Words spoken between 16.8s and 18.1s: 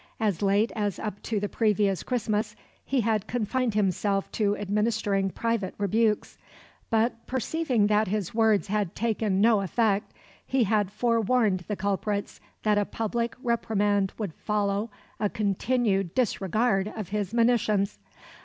of his monitions.